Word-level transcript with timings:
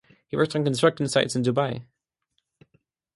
He 0.27 0.35
worked 0.35 0.55
on 0.55 0.63
construction 0.63 1.07
sites 1.07 1.35
in 1.35 1.43
Dubai. 1.43 1.83